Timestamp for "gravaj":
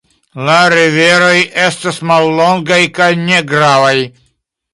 3.53-3.95